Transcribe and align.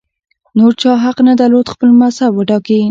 نور 0.57 0.71
چا 0.81 0.91
حق 1.03 1.17
نه 1.27 1.33
درلود 1.41 1.67
خپل 1.73 1.89
مذهب 2.01 2.31
وټاکي 2.35 2.77